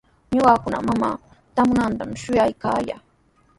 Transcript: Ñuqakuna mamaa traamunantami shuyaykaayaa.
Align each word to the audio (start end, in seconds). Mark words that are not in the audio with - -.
Ñuqakuna 0.33 0.77
mamaa 0.87 1.19
traamunantami 1.53 2.15
shuyaykaayaa. 2.23 3.01